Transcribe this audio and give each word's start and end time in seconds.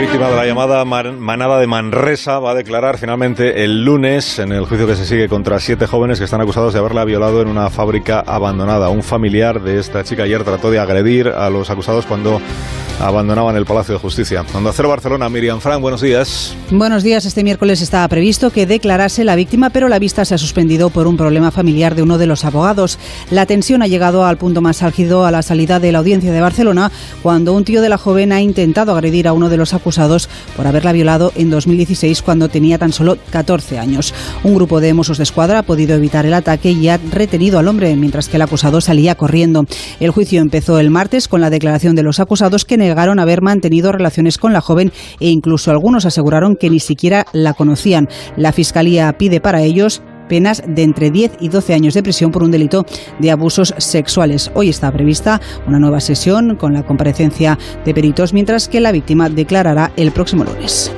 víctima 0.00 0.30
de 0.30 0.36
la 0.36 0.46
llamada 0.46 0.82
manada 0.86 1.60
de 1.60 1.66
Manresa 1.66 2.38
va 2.38 2.52
a 2.52 2.54
declarar 2.54 2.96
finalmente 2.96 3.64
el 3.64 3.84
lunes 3.84 4.38
en 4.38 4.50
el 4.50 4.64
juicio 4.64 4.86
que 4.86 4.96
se 4.96 5.04
sigue 5.04 5.28
contra 5.28 5.60
siete 5.60 5.86
jóvenes 5.86 6.18
que 6.18 6.24
están 6.24 6.40
acusados 6.40 6.72
de 6.72 6.78
haberla 6.78 7.04
violado 7.04 7.42
en 7.42 7.48
una 7.48 7.68
fábrica 7.68 8.20
abandonada. 8.20 8.88
Un 8.88 9.02
familiar 9.02 9.60
de 9.60 9.78
esta 9.78 10.02
chica 10.02 10.22
ayer 10.22 10.42
trató 10.42 10.70
de 10.70 10.78
agredir 10.78 11.28
a 11.28 11.50
los 11.50 11.68
acusados 11.68 12.06
cuando 12.06 12.40
abandonaban 12.98 13.56
el 13.56 13.64
Palacio 13.64 13.94
de 13.94 14.00
Justicia. 14.00 14.44
Cuando 14.50 14.72
Cero 14.72 14.88
Barcelona, 14.90 15.28
Miriam 15.28 15.60
Frank, 15.60 15.80
buenos 15.80 16.00
días. 16.00 16.54
Buenos 16.70 17.02
días. 17.02 17.24
Este 17.24 17.44
miércoles 17.44 17.80
estaba 17.80 18.06
previsto 18.08 18.50
que 18.50 18.66
declarase 18.66 19.24
la 19.24 19.36
víctima, 19.36 19.70
pero 19.70 19.88
la 19.88 19.98
vista 19.98 20.24
se 20.24 20.34
ha 20.34 20.38
suspendido 20.38 20.90
por 20.90 21.06
un 21.06 21.16
problema 21.16 21.50
familiar 21.50 21.94
de 21.94 22.02
uno 22.02 22.18
de 22.18 22.26
los 22.26 22.44
abogados. 22.44 22.98
La 23.30 23.46
tensión 23.46 23.82
ha 23.82 23.86
llegado 23.86 24.24
al 24.24 24.36
punto 24.36 24.60
más 24.60 24.82
álgido 24.82 25.24
a 25.24 25.30
la 25.30 25.42
salida 25.42 25.80
de 25.80 25.92
la 25.92 25.98
audiencia 25.98 26.32
de 26.32 26.40
Barcelona, 26.40 26.90
cuando 27.22 27.54
un 27.54 27.64
tío 27.64 27.80
de 27.80 27.88
la 27.88 27.96
joven 27.98 28.32
ha 28.32 28.40
intentado 28.42 28.92
agredir 28.92 29.28
a 29.28 29.32
uno 29.32 29.48
de 29.48 29.56
los 29.56 29.72
acusados 29.72 29.89
por 30.56 30.66
haberla 30.66 30.92
violado 30.92 31.32
en 31.36 31.50
2016 31.50 32.22
cuando 32.22 32.48
tenía 32.48 32.78
tan 32.78 32.92
solo 32.92 33.16
14 33.30 33.78
años. 33.78 34.14
Un 34.44 34.54
grupo 34.54 34.80
de 34.80 34.94
Mossos 34.94 35.18
de 35.18 35.24
Escuadra 35.24 35.60
ha 35.60 35.62
podido 35.62 35.96
evitar 35.96 36.26
el 36.26 36.34
ataque 36.34 36.70
y 36.70 36.88
ha 36.88 36.98
retenido 36.98 37.58
al 37.58 37.68
hombre 37.68 37.94
mientras 37.96 38.28
que 38.28 38.36
el 38.36 38.42
acusado 38.42 38.80
salía 38.80 39.14
corriendo. 39.14 39.66
El 39.98 40.10
juicio 40.10 40.40
empezó 40.40 40.78
el 40.78 40.90
martes 40.90 41.28
con 41.28 41.40
la 41.40 41.50
declaración 41.50 41.96
de 41.96 42.02
los 42.02 42.20
acusados 42.20 42.64
que 42.64 42.76
negaron 42.76 43.18
haber 43.18 43.42
mantenido 43.42 43.92
relaciones 43.92 44.38
con 44.38 44.52
la 44.52 44.60
joven 44.60 44.92
e 45.18 45.28
incluso 45.28 45.70
algunos 45.70 46.04
aseguraron 46.04 46.56
que 46.56 46.70
ni 46.70 46.80
siquiera 46.80 47.26
la 47.32 47.54
conocían. 47.54 48.08
La 48.36 48.52
Fiscalía 48.52 49.16
pide 49.18 49.40
para 49.40 49.62
ellos 49.62 50.02
penas 50.30 50.62
de 50.64 50.82
entre 50.82 51.10
10 51.10 51.32
y 51.40 51.48
12 51.48 51.74
años 51.74 51.92
de 51.92 52.02
prisión 52.02 52.30
por 52.30 52.42
un 52.42 52.52
delito 52.52 52.86
de 53.18 53.30
abusos 53.32 53.74
sexuales. 53.76 54.50
Hoy 54.54 54.70
está 54.70 54.90
prevista 54.92 55.40
una 55.66 55.80
nueva 55.80 56.00
sesión 56.00 56.54
con 56.56 56.72
la 56.72 56.84
comparecencia 56.84 57.58
de 57.84 57.92
peritos, 57.92 58.32
mientras 58.32 58.68
que 58.68 58.80
la 58.80 58.92
víctima 58.92 59.28
declarará 59.28 59.92
el 59.96 60.12
próximo 60.12 60.44
lunes. 60.44 60.92